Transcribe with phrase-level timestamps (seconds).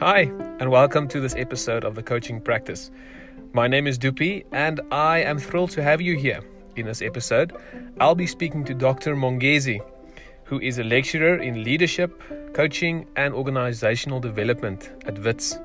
[0.00, 0.20] Hi,
[0.60, 2.90] and welcome to this episode of the Coaching Practice.
[3.52, 6.40] My name is Dupi, and I am thrilled to have you here.
[6.76, 7.54] In this episode,
[8.00, 9.14] I'll be speaking to Dr.
[9.14, 9.80] Mongezi,
[10.44, 12.22] who is a lecturer in leadership,
[12.54, 15.58] coaching, and organizational development at WITS.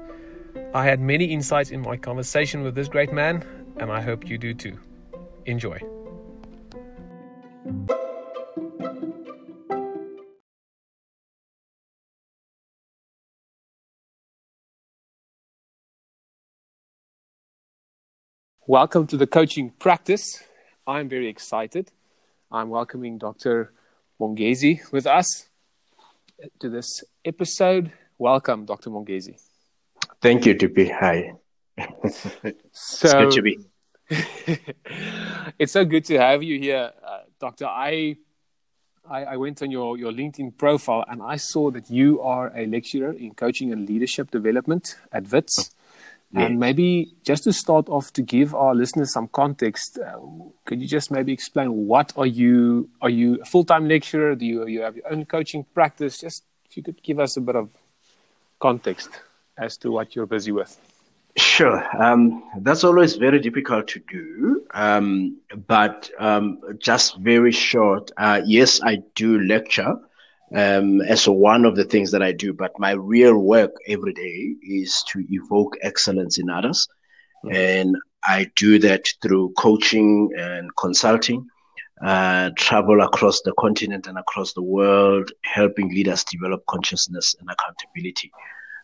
[0.74, 3.46] I had many insights in my conversation with this great man,
[3.78, 4.78] and I hope you do too.
[5.46, 5.80] Enjoy.
[18.66, 20.42] Welcome to the coaching practice.
[20.88, 21.92] I'm very excited.
[22.50, 23.74] I'm welcoming Dr.
[24.22, 25.50] Mongezi with us
[26.62, 27.92] to this episode.
[28.18, 28.90] Welcome, Dr.
[28.90, 29.38] Mongezi.
[30.22, 30.90] Thank you, Dupi.
[30.98, 31.34] Hi.
[31.78, 33.60] So, it's good to be.
[35.60, 37.66] it's so good to have you here, uh, Doctor.
[37.66, 38.16] I,
[39.10, 42.66] I I went on your your LinkedIn profile and I saw that you are a
[42.66, 45.72] lecturer in coaching and leadership development at WITS.
[46.36, 50.18] And maybe just to start off, to give our listeners some context, uh,
[50.66, 52.90] could you just maybe explain what are you?
[53.02, 54.36] Are you a full time lecturer?
[54.36, 56.20] Do you you have your own coaching practice?
[56.20, 57.70] Just if you could give us a bit of
[58.60, 59.10] context
[59.58, 60.80] as to what you're busy with.
[61.36, 61.84] Sure.
[62.02, 64.66] Um, that's always very difficult to do.
[64.74, 65.38] Um,
[65.68, 69.96] but um, just very short, uh, yes, I do lecture
[70.54, 72.54] um, as one of the things that I do.
[72.54, 76.88] But my real work every day is to evoke excellence in others.
[77.46, 77.56] Mm-hmm.
[77.56, 81.46] And I do that through coaching and consulting,
[82.06, 88.32] uh, travel across the continent and across the world, helping leaders develop consciousness and accountability.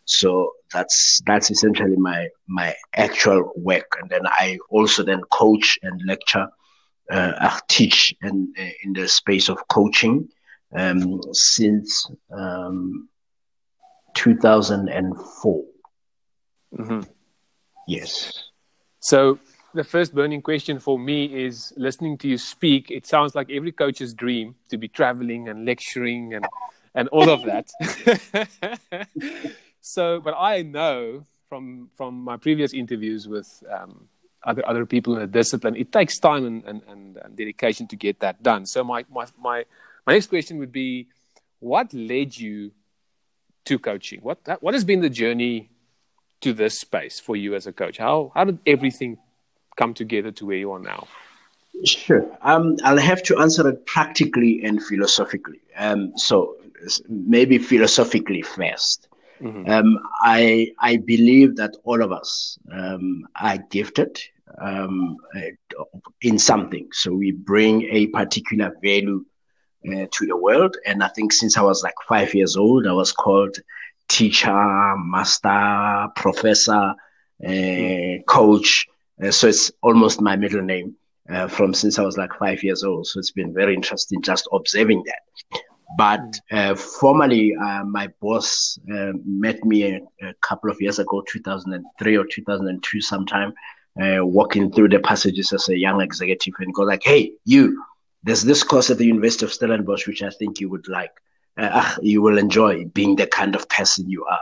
[0.06, 6.00] So that's that's essentially my my actual work, and then I also then coach and
[6.04, 6.48] lecture,
[7.10, 10.28] uh, I teach in in the space of coaching
[10.74, 13.08] um, since um,
[14.14, 15.64] 2004.
[16.78, 17.00] Mm-hmm.
[17.86, 18.44] Yes.
[19.00, 19.38] So
[19.74, 22.90] the first burning question for me is listening to you speak.
[22.90, 26.46] It sounds like every coach's dream to be traveling and lecturing and
[26.94, 27.70] and all of that.
[29.80, 34.08] so, but I know from from my previous interviews with um,
[34.44, 37.96] other other people in the discipline, it takes time and, and, and, and dedication to
[37.96, 38.66] get that done.
[38.66, 39.64] So my my my
[40.06, 41.08] my next question would be,
[41.58, 42.72] what led you
[43.66, 44.20] to coaching?
[44.20, 45.70] What what has been the journey
[46.40, 47.98] to this space for you as a coach?
[47.98, 49.18] How how did everything
[49.76, 51.06] come together to where you are now?
[51.84, 52.26] Sure.
[52.42, 55.60] Um, I'll have to answer it practically and philosophically.
[55.76, 56.56] Um, so
[57.08, 59.06] maybe philosophically 1st
[59.42, 59.70] mm-hmm.
[59.70, 64.20] um, I I believe that all of us um, are gifted
[64.58, 65.16] um,
[66.22, 66.88] in something.
[66.92, 69.24] So we bring a particular value
[69.88, 70.76] uh, to the world.
[70.86, 73.56] And I think since I was like five years old, I was called
[74.08, 76.94] teacher, master, professor,
[77.46, 78.86] uh, coach.
[79.22, 80.94] Uh, so it's almost my middle name
[81.30, 83.06] uh, from since I was like five years old.
[83.06, 85.60] So it's been very interesting just observing that.
[85.96, 92.16] But uh, formally, uh, my boss met me a, a, couple of years ago, 2003
[92.16, 93.52] or 2002, sometime,
[93.96, 97.82] walking through the passages as a young executive, and go like, "Hey, you."
[98.22, 101.12] There's this course at the University of Stellenbosch, which I think you would like.
[101.56, 104.40] Uh, you will enjoy being the kind of person you are.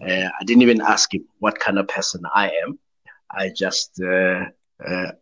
[0.00, 2.78] Uh, I didn't even ask him what kind of person I am.
[3.30, 4.44] I just uh,
[4.86, 5.12] uh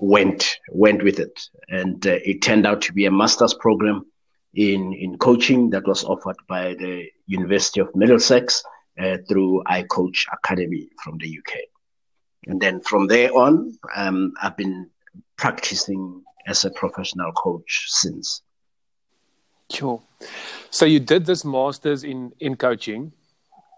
[0.00, 4.06] went went with it, and uh, it turned out to be a master's program
[4.54, 8.62] in in coaching that was offered by the University of Middlesex
[9.00, 11.54] uh, through iCoach Academy from the UK.
[12.46, 14.88] And then from there on, um, I've been
[15.36, 18.42] practicing as a professional coach since.
[19.70, 20.02] Sure.
[20.70, 23.12] So you did this master's in in coaching,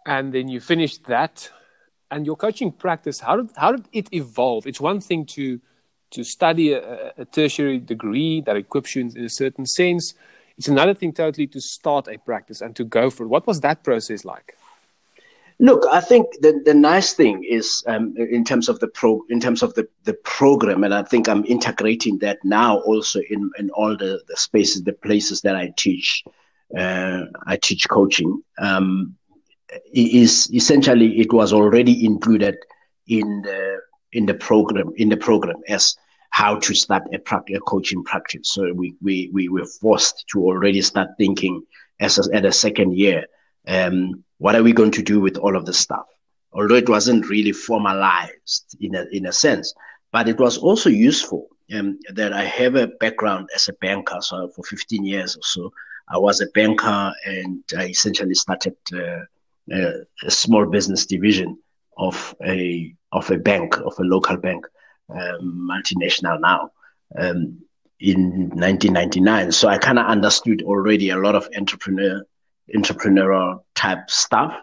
[0.06, 1.50] and then you finished that,
[2.10, 3.20] and your coaching practice.
[3.20, 4.66] How did how did it evolve?
[4.66, 5.60] It's one thing to
[6.12, 10.14] to study a, a tertiary degree that equips you in, in a certain sense.
[10.58, 13.28] It's another thing totally to start a practice and to go for it.
[13.28, 14.56] What was that process like?
[15.58, 19.40] Look, I think the, the nice thing is um, in terms of the pro in
[19.40, 23.70] terms of the, the program, and I think I'm integrating that now also in, in
[23.70, 26.24] all the, the spaces, the places that I teach.
[26.76, 28.42] Uh, I teach coaching.
[28.58, 29.14] Um,
[29.92, 32.56] is essentially it was already included
[33.08, 33.78] in the
[34.12, 35.96] in the program in the program as
[36.30, 38.50] how to start a, practice, a coaching practice.
[38.52, 41.62] So we, we we were forced to already start thinking
[42.00, 43.26] as a, at a second year.
[43.66, 46.06] Um, what are we going to do with all of this stuff?
[46.52, 49.72] Although it wasn't really formalized in a, in a sense,
[50.12, 54.18] but it was also useful um, that I have a background as a banker.
[54.20, 55.72] So for 15 years or so,
[56.08, 59.20] I was a banker, and I essentially started uh,
[59.72, 59.92] a,
[60.24, 61.58] a small business division
[61.96, 64.66] of a of a bank of a local bank,
[65.08, 66.72] um, multinational now.
[67.16, 67.58] Um,
[68.00, 72.20] in 1999, so I kind of understood already a lot of entrepreneur
[72.74, 74.54] entrepreneurial type stuff,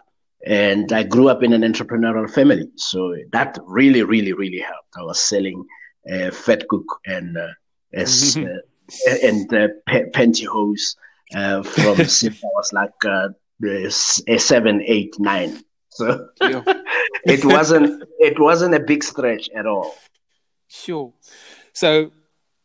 [0.46, 4.96] and I grew up in an entrepreneurial family, so that really, really, really helped.
[4.96, 5.64] I was selling
[6.08, 7.48] uh, Vetkoek and uh,
[7.92, 10.96] as, uh, and uh, pe- pantyhose
[11.34, 13.28] uh, from I was like uh,
[13.90, 15.62] seven, eight, nine.
[15.90, 16.62] So yeah.
[17.24, 19.94] it wasn't it wasn't a big stretch at all.
[20.68, 21.12] Sure.
[21.72, 22.12] So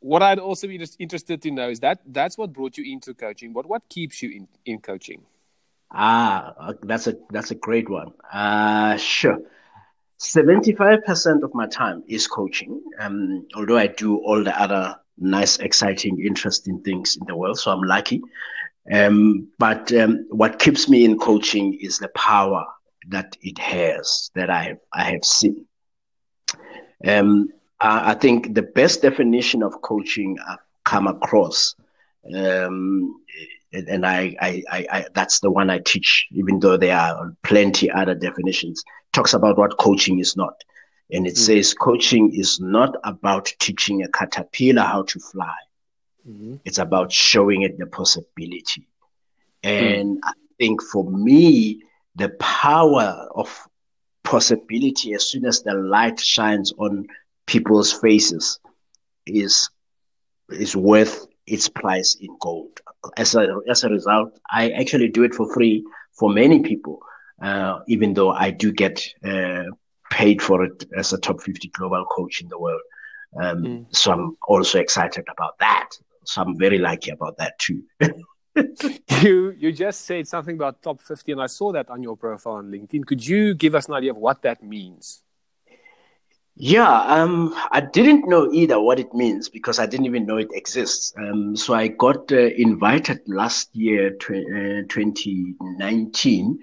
[0.06, 3.16] what I'd also be just interested to know is that that's what brought you into
[3.16, 3.54] coaching.
[3.54, 5.24] What what keeps you in, in coaching?
[5.92, 8.14] Ah, that's a that's a great one.
[8.32, 9.40] Uh, sure.
[10.20, 16.24] 75% of my time is coaching, um, although I do all the other nice, exciting,
[16.24, 17.60] interesting things in the world.
[17.60, 18.22] So I'm lucky.
[18.94, 22.64] Um, but um, what keeps me in coaching is the power
[23.10, 25.66] that it has that I I have seen.
[27.04, 27.50] Um,
[27.86, 31.76] I, I think the best definition of coaching I've come across,
[32.34, 33.22] um,
[33.74, 37.92] and I, I, I, I, that's the one I teach, even though there are plenty
[37.92, 38.84] other definitions,
[39.14, 40.64] talks about what coaching is not.
[41.12, 41.44] And it mm-hmm.
[41.44, 45.56] says coaching is not about teaching a caterpillar how to fly.
[46.28, 46.56] Mm-hmm.
[46.66, 48.88] It's about showing it the possibility.
[49.62, 50.20] And mm.
[50.24, 51.82] I think for me,
[52.16, 53.68] the power of
[54.24, 57.08] possibility as soon as the light shines on
[57.46, 58.60] people's faces
[59.26, 59.70] is
[60.50, 62.80] is worth its price in gold.
[63.18, 65.84] As a as a result, I actually do it for free
[66.14, 67.00] for many people,
[67.42, 69.64] uh, even though I do get uh,
[70.12, 72.82] paid for it as a top 50 global coach in the world.
[73.40, 73.86] Um, mm.
[73.96, 75.90] So I'm also excited about that.
[76.24, 77.84] So I'm very lucky about that too.
[79.22, 82.54] you you just said something about top 50 and i saw that on your profile
[82.54, 85.22] on linkedin could you give us an idea of what that means
[86.58, 90.48] yeah um, i didn't know either what it means because i didn't even know it
[90.54, 96.60] exists um, so i got uh, invited last year tw- uh, 2019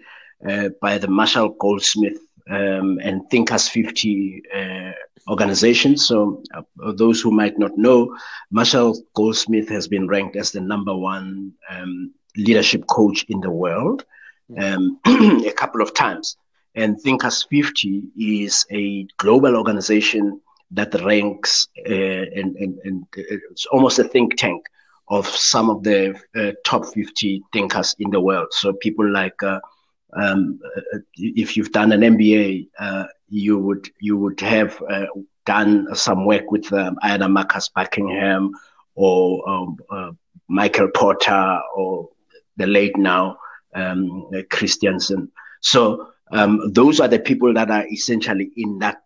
[0.48, 2.18] uh, by the marshall goldsmith
[2.50, 4.92] um, and thinkers 50 uh,
[5.28, 5.96] organization.
[5.96, 6.62] So, uh,
[6.92, 8.16] those who might not know,
[8.50, 14.04] Marshall Goldsmith has been ranked as the number one um, leadership coach in the world
[14.58, 16.36] um, a couple of times.
[16.74, 20.40] And Thinkers 50 is a global organization
[20.70, 24.64] that ranks uh, and, and, and it's almost a think tank
[25.08, 28.48] of some of the uh, top 50 thinkers in the world.
[28.52, 29.60] So people like uh,
[30.14, 30.60] um,
[30.94, 35.06] uh, if you've done an MBA, uh, you would you would have uh,
[35.46, 38.52] done some work with um, either Marcus Buckingham
[38.94, 40.12] or um, uh,
[40.48, 42.08] Michael Porter or
[42.56, 43.38] the late now
[43.74, 45.30] um, Christensen.
[45.60, 49.02] So um, those are the people that are essentially in that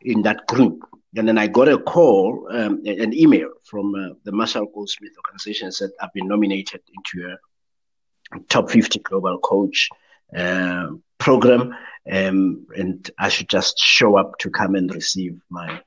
[0.00, 0.80] in that group.
[1.16, 5.72] And then I got a call, um, an email from uh, the Marshall Goldsmith organization
[5.72, 9.88] said I've been nominated into a top 50 global coach
[10.36, 10.88] uh,
[11.18, 11.74] program,
[12.10, 15.80] um, and I should just show up to come and receive my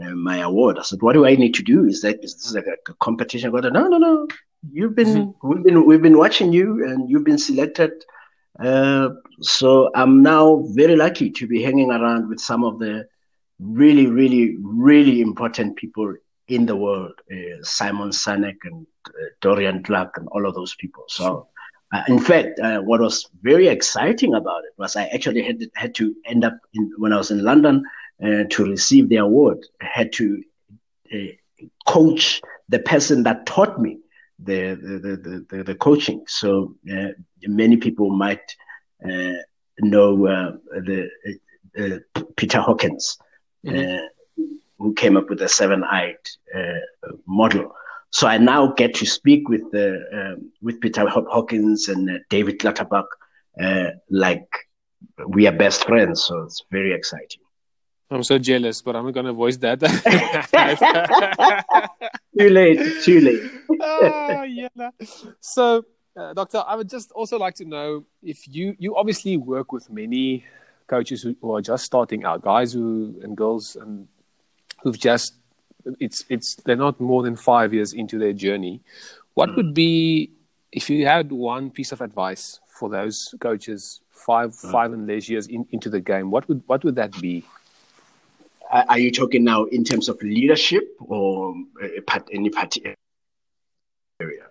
[0.00, 0.78] uh, my award.
[0.78, 1.86] I said, "What do I need to do?
[1.86, 4.28] Is that is this like a, a competition?" I go, "No, no, no.
[4.70, 5.48] You've been mm-hmm.
[5.48, 7.92] we've been we've been watching you, and you've been selected."
[8.62, 13.08] Uh, so I'm now very lucky to be hanging around with some of the
[13.58, 16.14] really, really, really important people
[16.48, 21.04] in the world, uh, Simon Sinek and uh, Dorie Clark and all of those people.
[21.08, 21.48] So
[21.92, 25.70] uh, in fact, uh, what was very exciting about it was I actually had to,
[25.74, 27.84] had to end up in, when I was in London
[28.22, 29.58] uh, to receive the award.
[29.80, 30.42] I had to
[31.12, 33.98] uh, coach the person that taught me
[34.42, 36.24] the the the, the, the coaching.
[36.26, 37.08] So uh,
[37.42, 38.56] many people might
[39.04, 39.40] uh,
[39.80, 40.16] know
[40.70, 41.08] the
[42.36, 43.18] Peter Hawkins,
[43.66, 44.06] mm-hmm.
[44.78, 46.16] who came up with the seven-eyed
[47.26, 47.74] model.
[48.12, 52.58] So I now get to speak with the um, with Peter Hawkins and uh, David
[52.58, 53.06] Clutterbuck
[53.62, 54.48] uh, like
[55.28, 56.24] we are best friends.
[56.24, 57.42] So it's very exciting.
[58.10, 59.80] I'm so jealous, but I'm not gonna voice that.
[62.38, 63.04] too late.
[63.04, 63.40] Too late.
[63.80, 64.90] oh, yeah.
[65.40, 65.84] So,
[66.16, 69.88] uh, Doctor, I would just also like to know if you you obviously work with
[69.90, 70.44] many
[70.88, 74.08] coaches who, who are just starting out, guys who and girls and
[74.82, 75.34] who've just
[76.00, 78.80] it's it's they're not more than five years into their journey.
[79.34, 79.56] What mm.
[79.56, 80.32] would be
[80.72, 84.72] if you had one piece of advice for those coaches five mm.
[84.72, 86.30] five and less years in, into the game?
[86.30, 87.44] What would what would that be?
[88.70, 91.54] Are you talking now in terms of leadership or
[92.32, 92.94] any particular
[94.20, 94.46] area?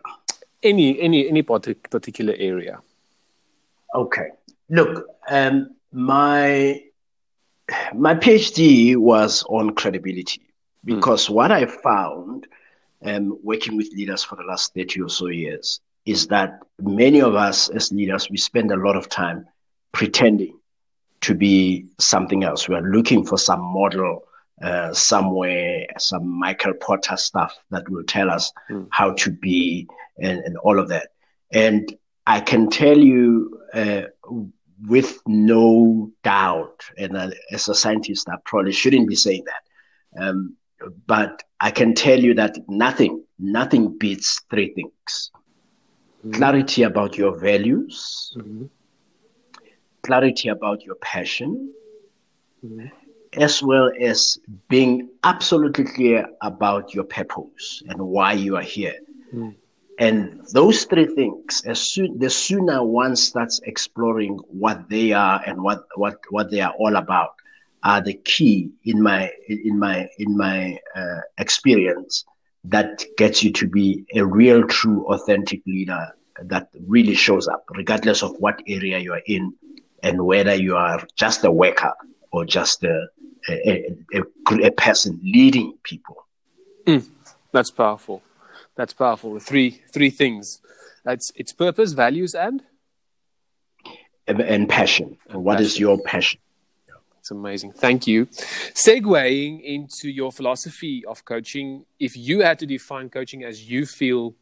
[0.61, 2.81] Any any any particular area.
[3.95, 4.29] Okay.
[4.69, 6.83] Look, um, my
[7.93, 10.41] my PhD was on credibility
[10.83, 11.31] because mm.
[11.31, 12.47] what I found
[13.03, 17.35] um, working with leaders for the last 30 or so years is that many of
[17.35, 19.47] us as leaders, we spend a lot of time
[19.91, 20.58] pretending
[21.21, 22.67] to be something else.
[22.67, 24.23] We are looking for some model
[24.61, 28.87] uh, somewhere, some Michael Porter stuff that will tell us mm.
[28.91, 31.09] how to be and, and, all of that.
[31.51, 31.95] And
[32.27, 34.03] I can tell you uh,
[34.87, 40.21] with no doubt, and uh, as a scientist, I probably shouldn't be saying that.
[40.21, 40.55] Um,
[41.07, 45.31] but I can tell you that nothing, nothing beats three things
[46.19, 46.31] mm-hmm.
[46.31, 48.65] clarity about your values, mm-hmm.
[50.03, 51.73] Clarity about your passion,
[52.63, 52.87] mm-hmm.
[53.33, 54.37] as well as
[54.67, 58.95] being absolutely clear about your purpose and why you are here.
[59.33, 59.55] Mm.
[59.99, 65.61] And those three things, as soon the sooner one starts exploring what they are and
[65.61, 67.31] what, what, what they are all about,
[67.83, 72.25] are the key in my in my in my uh, experience
[72.65, 76.07] that gets you to be a real, true, authentic leader
[76.43, 79.53] that really shows up, regardless of what area you are in,
[80.03, 81.93] and whether you are just a worker
[82.31, 83.07] or just a
[83.47, 86.25] a, a, a person leading people.
[86.85, 87.07] Mm,
[87.51, 88.21] that's powerful.
[88.75, 89.33] That's powerful.
[89.33, 90.61] The three three things.
[91.03, 92.63] That's it's purpose, values, and
[94.27, 95.17] and passion.
[95.29, 95.65] And what passion.
[95.65, 96.39] is your passion?
[97.19, 97.73] It's amazing.
[97.73, 98.27] Thank you.
[98.73, 104.35] Segueing into your philosophy of coaching, if you had to define coaching as you feel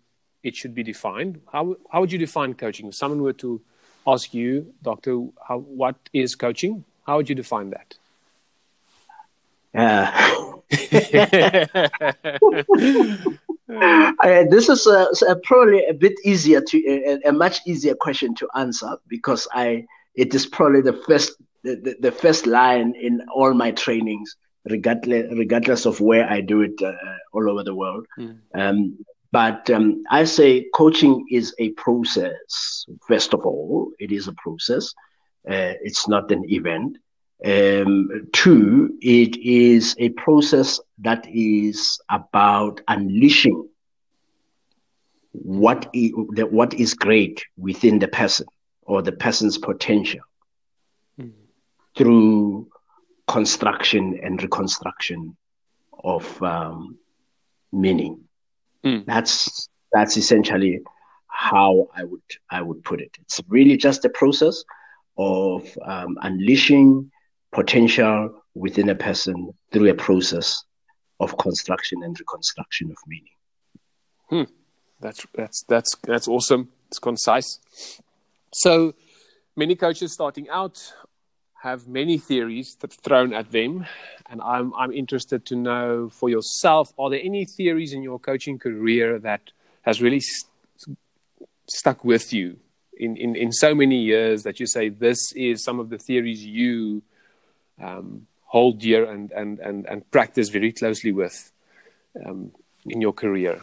[0.44, 2.88] it should be defined, how how would you define coaching?
[2.88, 3.62] If someone were to
[4.08, 6.84] ask you, Doctor, how, what is coaching?
[7.06, 7.96] How would you define that?
[9.76, 10.54] Uh,
[13.70, 18.34] uh, this is a, a probably a bit easier to a, a, much easier question
[18.36, 19.86] to answer because I
[20.16, 21.34] it is probably the first
[21.64, 24.36] the, the, first line in all my trainings
[24.70, 26.94] regardless regardless of where I do it uh,
[27.34, 28.06] all over the world.
[28.18, 28.38] Mm.
[28.56, 28.98] Um,
[29.31, 32.86] but um, I say coaching is a process.
[33.07, 34.93] First of all, it is a process.
[35.48, 36.98] Uh, it's not an event.
[37.46, 43.69] Um, two, it is a process that is about unleashing
[45.31, 46.12] what is,
[46.50, 48.48] what is great within the person
[48.81, 50.22] or the person's potential
[51.19, 51.31] mm.
[51.96, 52.67] through
[53.27, 55.38] construction and reconstruction
[56.03, 56.98] of um,
[57.72, 58.26] meaning.
[58.88, 59.06] Mm.
[59.06, 60.79] That's that's essentially
[61.27, 63.12] how I would I would put it.
[63.22, 64.63] It's really just a process
[65.17, 67.12] of um, unleashing
[67.51, 70.63] potential within a person through a process
[71.20, 73.38] of construction and reconstruction of meaning.
[74.29, 74.51] Hmm.
[75.01, 76.70] That's that's that's that's awesome.
[76.88, 77.60] It's concise.
[78.53, 78.94] So
[79.56, 80.94] many coaches starting out
[81.64, 83.86] have many theories thrown at them,
[84.30, 88.60] and I'm I'm interested to know for yourself: Are there any theories in your coaching
[88.60, 89.42] career that
[89.82, 90.98] has really st-
[91.70, 92.58] stuck with you
[92.98, 96.46] in, in in so many years that you say this is some of the theories
[96.46, 97.02] you
[97.82, 101.52] um, hold dear and, and, and, and practice very closely with
[102.26, 102.52] um,
[102.86, 103.62] in your career?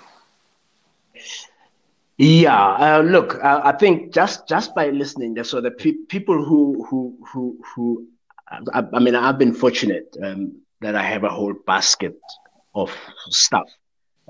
[2.16, 6.87] Yeah, uh, look, uh, I think just just by listening, so the pe- people who
[6.88, 8.06] who who who,
[8.49, 12.16] I, I mean, I've been fortunate um, that I have a whole basket
[12.75, 12.97] of
[13.30, 13.68] stuff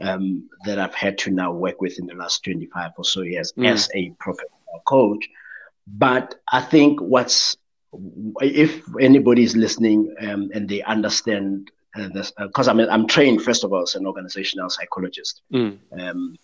[0.01, 3.21] um, that I've had to now work with in the last twenty five or so
[3.21, 3.71] years mm.
[3.71, 5.29] as a professional coach.
[5.87, 7.57] But I think what's
[8.41, 13.63] if anybody is listening um, and they understand because uh, uh I'm I'm trained first
[13.63, 15.79] of all as an organizational psychologist, mm.
[15.99, 16.37] um,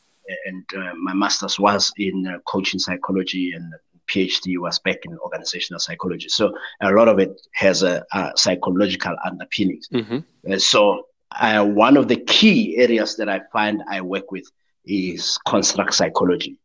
[0.47, 3.73] and uh, my master's was in uh, coaching psychology and
[4.09, 6.29] PhD was back in organizational psychology.
[6.29, 9.89] So a lot of it has a, a psychological underpinnings.
[9.89, 10.53] Mm-hmm.
[10.53, 11.07] Uh, so
[11.41, 14.51] uh, one of the key areas that I find I work with
[14.85, 16.59] is construct psychology,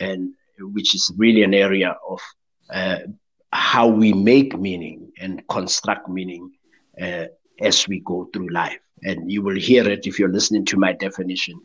[0.00, 2.20] and which is really an area of
[3.52, 6.50] how we make meaning and construct meaning
[7.00, 7.26] uh,
[7.60, 8.78] as we go through life.
[9.02, 11.60] And you will hear it if you're listening to my definition.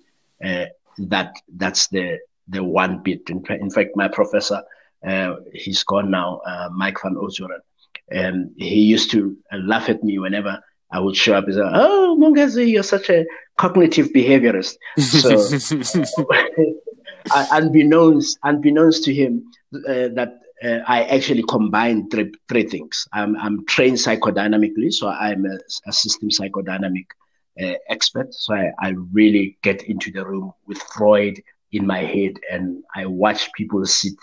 [1.00, 3.29] Uh, that that's the the one bit.
[3.29, 4.62] In, in fact, my professor,
[5.05, 7.60] uh, he's gone now, uh, Mike van Oudtshoorn,
[8.10, 12.17] and he used to laugh at me whenever I would show up and say, "Oh,
[12.19, 13.25] Mongezi, you're such a
[13.57, 15.38] cognitive behaviorist." So,
[17.51, 19.45] unbeknownst, unbeknownst to him,
[19.75, 23.07] uh, that uh, I actually combine three, three things.
[23.13, 25.57] I'm, I'm trained psychodynamically, so I'm a,
[25.88, 27.05] a system psychodynamic
[27.61, 28.33] uh, expert.
[28.33, 31.41] So I, I really get into the room with Freud
[31.71, 34.13] in my head, and I watch people sit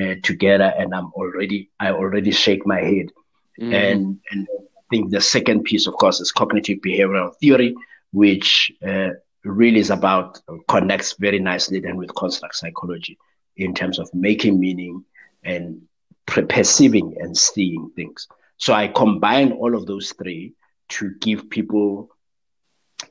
[0.00, 3.12] uh, together, and I'm already I already shake my head.
[3.60, 3.72] Mm-hmm.
[3.72, 7.74] And and I think the second piece, of course, is cognitive behavioral theory,
[8.12, 9.10] which uh,
[9.44, 10.38] really is about
[10.68, 13.18] connects very nicely then with construct psychology
[13.56, 15.04] in terms of making meaning
[15.44, 15.80] and
[16.26, 18.26] perceiving and seeing things.
[18.58, 20.54] So I combine all of those three
[20.88, 22.10] to give people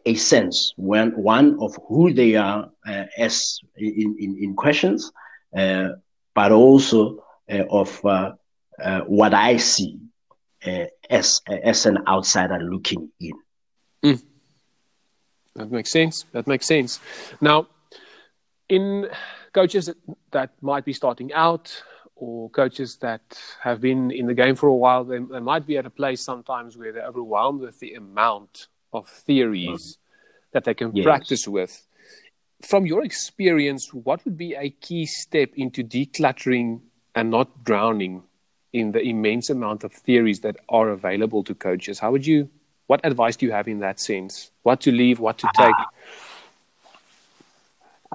[0.05, 5.11] a sense when one of who they are uh, as in, in, in questions,
[5.57, 5.89] uh,
[6.33, 8.31] but also uh, of uh,
[8.83, 9.99] uh, what I see
[11.09, 13.33] as as an outsider looking in.
[14.03, 14.23] Mm.
[15.55, 16.25] That makes sense.
[16.31, 16.99] That makes sense.
[17.39, 17.67] Now,
[18.67, 19.07] in
[19.53, 19.97] coaches that,
[20.31, 21.83] that might be starting out
[22.15, 23.21] or coaches that
[23.61, 26.21] have been in the game for a while, they, they might be at a place
[26.21, 30.51] sometimes where they're overwhelmed with the amount of theories mm-hmm.
[30.53, 31.03] that they can yes.
[31.03, 31.85] practice with.
[32.61, 36.81] From your experience, what would be a key step into decluttering
[37.13, 38.23] and not drowning
[38.73, 41.99] in the immense amount of theories that are available to coaches?
[41.99, 42.49] How would you,
[42.87, 44.51] what advice do you have in that sense?
[44.63, 45.75] What to leave, what to take?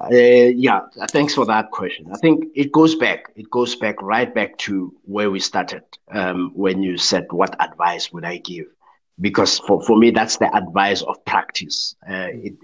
[0.00, 2.08] Uh, yeah, thanks for that question.
[2.12, 3.30] I think it goes back.
[3.36, 8.10] It goes back right back to where we started um, when you said, "What advice
[8.10, 8.66] would I give?"
[9.20, 11.94] Because for, for me, that's the advice of practice.
[12.08, 12.54] Uh, it,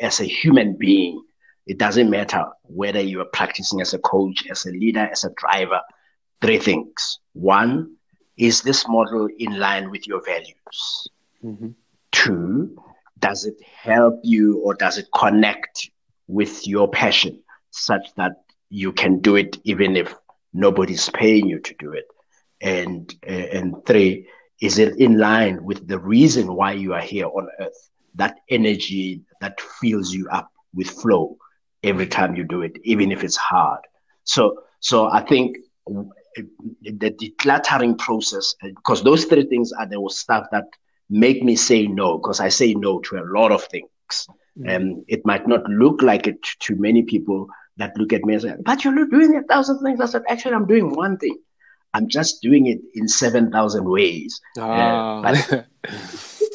[0.00, 1.22] as a human being,
[1.66, 5.30] it doesn't matter whether you are practicing as a coach, as a leader, as a
[5.36, 5.80] driver.
[6.40, 7.96] Three things: one,
[8.36, 11.08] is this model in line with your values?
[11.44, 11.70] Mm-hmm.
[12.10, 12.76] Two,
[13.22, 15.90] does it help you or does it connect
[16.26, 17.40] with your passion
[17.70, 18.32] such that
[18.68, 20.14] you can do it even if
[20.52, 22.06] nobody's paying you to do it
[22.60, 24.26] and uh, and three
[24.62, 29.20] is it in line with the reason why you are here on earth that energy
[29.40, 31.36] that fills you up with flow
[31.82, 33.80] every time you do it even if it's hard
[34.24, 35.58] so so i think
[36.82, 40.64] the decluttering process because those three things are the stuff that
[41.10, 43.88] make me say no because i say no to a lot of things
[44.58, 44.90] Mm-hmm.
[44.90, 48.42] Um, it might not look like it to many people that look at me and
[48.42, 50.00] say, but you're doing a thousand things.
[50.00, 51.38] I said, actually, I'm doing one thing.
[51.94, 54.40] I'm just doing it in 7,000 ways.
[54.58, 54.62] Oh.
[54.62, 55.66] Uh, but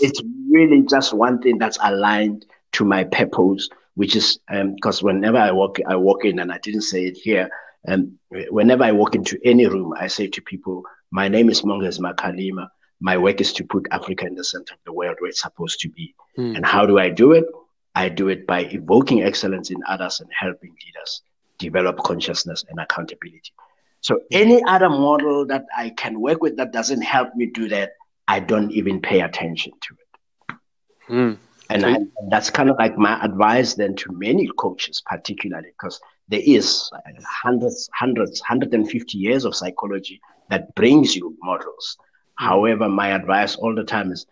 [0.01, 5.37] it's really just one thing that's aligned to my purpose, which is because um, whenever
[5.37, 7.49] I walk, I walk in, and I didn't say it here.
[7.87, 8.17] Um,
[8.49, 12.69] whenever I walk into any room, I say to people, "My name is Mongezi Makhalima.
[12.99, 15.79] My work is to put Africa in the center of the world where it's supposed
[15.81, 16.15] to be.
[16.37, 16.57] Mm.
[16.57, 17.45] And how do I do it?
[17.93, 21.21] I do it by evoking excellence in others and helping leaders
[21.57, 23.51] develop consciousness and accountability.
[24.01, 27.91] So any other model that I can work with that doesn't help me do that,
[28.27, 30.57] I don't even pay attention to it.
[31.09, 31.37] Mm.
[31.69, 31.97] And I,
[32.29, 36.89] that's kind of like my advice then to many coaches, particularly because there is
[37.43, 41.97] hundreds, hundreds, 150 years of psychology that brings you models.
[42.39, 42.47] Mm.
[42.47, 44.25] However, my advice all the time is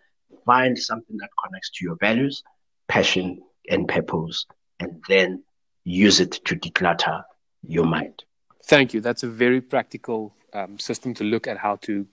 [0.46, 2.42] find something that connects to your values,
[2.88, 4.46] passion, and purpose,
[4.80, 5.42] and then
[5.84, 7.22] use it to declutter
[7.66, 8.22] your mind.
[8.66, 9.00] Thank you.
[9.00, 12.04] That's a very practical um, system to look at how to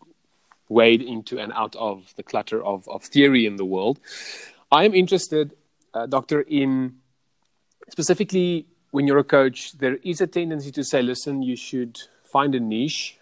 [0.70, 4.00] wade into and out of the clutter of, of theory in the world.
[4.72, 5.56] I am interested,
[5.96, 6.98] uh, Doctor, in
[7.90, 12.54] specifically when you're a coach, there is a tendency to say, listen, you should find
[12.54, 13.18] a niche.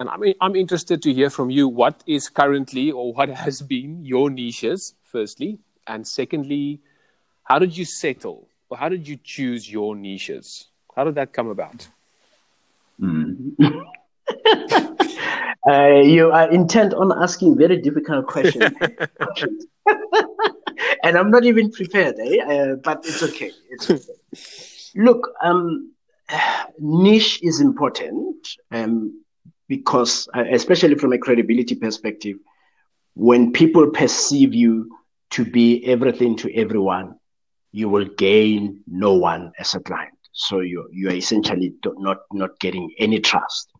[0.00, 4.06] And I'm, I'm interested to hear from you what is currently or what has been
[4.06, 5.58] your niches, firstly.
[5.86, 6.80] And secondly,
[7.44, 10.68] how did you settle or how did you choose your niches?
[10.96, 11.88] How did that come about?
[13.00, 13.54] Mm.
[15.68, 18.72] uh, you are intent on asking very difficult questions.
[21.02, 22.42] and I'm not even prepared, eh?
[22.42, 23.52] Uh, but it's okay.
[23.70, 25.02] It's okay.
[25.02, 25.92] Look, um,
[26.78, 29.22] niche is important um,
[29.68, 32.36] because, uh, especially from a credibility perspective,
[33.14, 34.90] when people perceive you
[35.30, 37.18] to be everything to everyone,
[37.72, 40.17] you will gain no one as a client.
[40.38, 43.72] So you you are essentially not not getting any trust.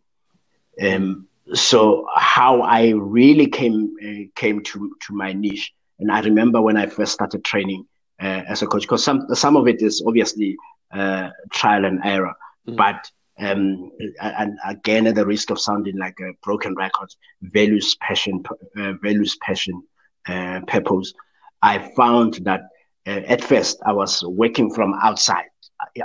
[0.83, 6.61] Um, so how I really came uh, came to to my niche, and I remember
[6.61, 7.87] when I first started training
[8.21, 10.57] uh, as a coach, because some some of it is obviously
[10.92, 12.35] uh, trial and error,
[12.66, 12.77] mm.
[12.77, 17.09] but um, and again at the risk of sounding like a broken record,
[17.40, 18.42] values, passion,
[18.77, 19.81] uh, values, passion,
[20.27, 21.14] uh, purpose.
[21.62, 22.62] I found that
[23.07, 25.51] uh, at first I was working from outside,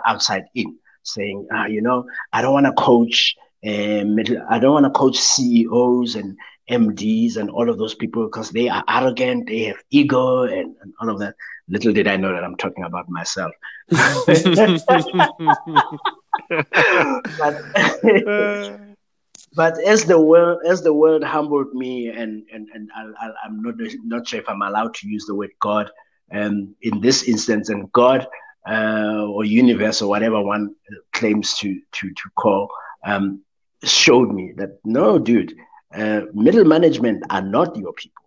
[0.06, 4.46] outside in, saying, ah, you know, I don't want to coach uh, middle.
[4.50, 6.38] I don't want to coach CEOs and
[6.70, 10.94] MDs and all of those people because they are arrogant, they have ego, and, and
[11.02, 11.36] all of that.
[11.70, 13.52] Little did I know that I'm talking about myself.
[16.50, 17.56] but,
[19.56, 23.76] but as the world as the world humbled me, and and and I, am not
[24.04, 25.90] not sure if I'm allowed to use the word God
[26.34, 28.28] um, in this instance, and God
[28.68, 30.76] uh, or universe or whatever one
[31.12, 32.70] claims to to to call
[33.04, 33.42] um,
[33.84, 35.54] showed me that no, dude,
[35.94, 38.24] uh, middle management are not your people.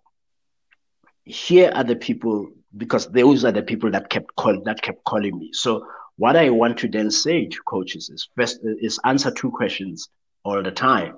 [1.25, 5.37] Here are the people because those are the people that kept call, that kept calling
[5.37, 5.49] me.
[5.53, 5.85] So
[6.17, 10.09] what I want to then say to coaches is first is answer two questions
[10.43, 11.17] all the time.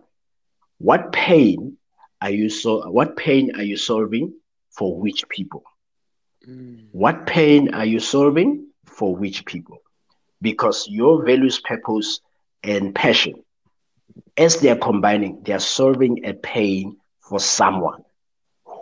[0.77, 1.77] What pain
[2.21, 4.33] are you so what pain are you solving
[4.71, 5.63] for which people?
[6.47, 6.87] Mm.
[6.91, 8.68] What pain are you solving
[8.99, 9.81] for which people?
[10.41, 12.19] Because your values, purpose,
[12.63, 13.35] and passion,
[14.37, 18.03] as they are combining, they are solving a pain for someone.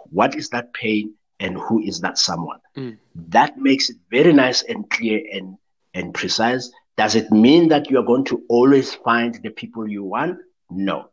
[0.10, 2.60] What is that pain and who is that someone?
[2.76, 2.98] Mm.
[3.30, 5.58] That makes it very nice and clear and,
[5.94, 6.72] and precise.
[6.98, 10.40] Does it mean that you are going to always find the people you want?
[10.72, 11.10] No.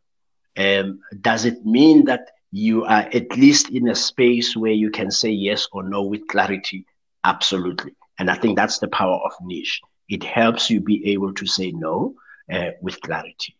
[0.57, 5.11] Um, does it mean that you are at least in a space where you can
[5.11, 6.87] say yes or no with clarity?
[7.23, 7.93] Absolutely.
[8.19, 9.81] And I think that's the power of niche.
[10.07, 12.15] It helps you be able to say no
[12.51, 13.55] uh, with clarity.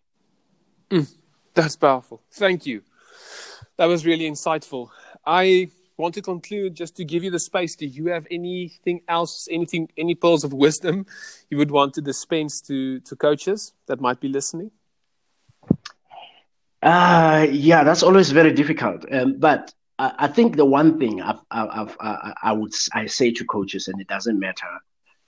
[0.89, 1.12] Mm,
[1.54, 2.22] that's powerful.
[2.32, 2.84] Thank you.
[3.78, 4.89] That was really insightful.
[5.26, 7.76] I want to conclude just to give you the space.
[7.76, 11.06] Do you have anything else, anything, any pearls of wisdom
[11.50, 14.72] you would want to dispense to, to coaches that might be listening?
[16.82, 19.06] Uh, yeah, that's always very difficult.
[19.12, 23.31] Um, but I, I, think the one thing I've, I've, i I would I say
[23.31, 24.67] to coaches, and it doesn't matter,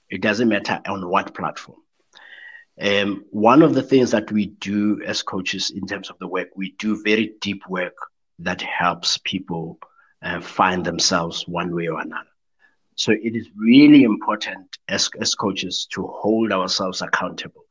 [0.10, 1.80] it doesn't matter on what platform.
[2.80, 6.50] Um, one of the things that we do as coaches in terms of the work,
[6.56, 7.96] we do very deep work
[8.40, 9.80] that helps people
[10.22, 12.30] uh, find themselves one way or another.
[12.96, 17.66] So it is really important as, as coaches to hold ourselves accountable.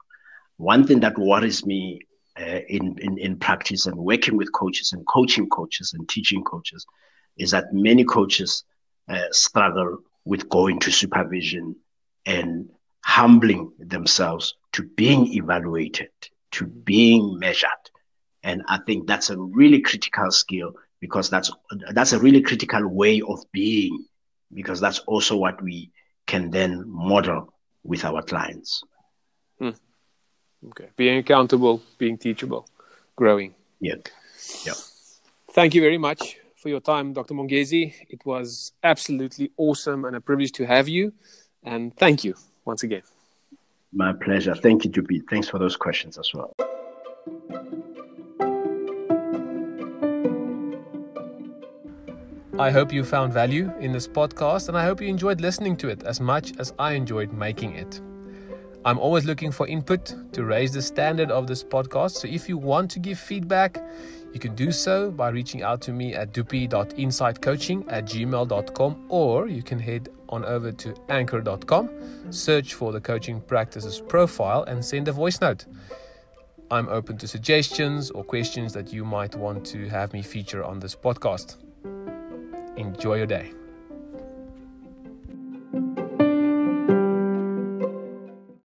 [0.56, 2.06] One thing that worries me
[2.40, 6.87] uh, in, in, in practice and working with coaches and coaching coaches and teaching coaches
[7.37, 8.64] is that many coaches
[9.09, 11.77] uh, struggle with going to supervision
[12.27, 12.68] and
[13.05, 16.11] humbling themselves to being evaluated,
[16.51, 17.70] to being measured.
[18.42, 21.51] And I think that's a really critical skill because that's
[21.92, 24.05] that's a really critical way of being
[24.53, 25.90] because that's also what we
[26.27, 27.53] can then model
[27.85, 28.83] with our clients.
[30.68, 30.88] Okay.
[30.96, 32.68] Being accountable, being teachable,
[33.14, 33.55] growing.
[33.81, 33.96] Yeah.
[34.64, 34.72] Yeah.
[35.52, 37.35] Thank you very much for your time, Dr.
[37.35, 37.94] Mongezi.
[38.09, 41.12] It was absolutely awesome and a privilege to have you.
[41.62, 43.02] And thank you once again.
[43.92, 44.55] My pleasure.
[44.55, 45.22] Thank you, Dupi.
[45.31, 46.52] Thanks for those questions as well.
[52.59, 55.88] I hope you found value in this podcast and I hope you enjoyed listening to
[55.88, 58.00] it as much as I enjoyed making it.
[58.87, 62.12] I'm always looking for input to raise the standard of this podcast.
[62.12, 63.83] So if you want to give feedback,
[64.33, 69.64] you can do so by reaching out to me at dupi.insightcoaching at gmail.com or you
[69.64, 71.90] can head on over to anchor.com,
[72.31, 75.66] search for the coaching practices profile, and send a voice note.
[76.70, 80.79] I'm open to suggestions or questions that you might want to have me feature on
[80.79, 81.57] this podcast.
[82.77, 83.51] Enjoy your day.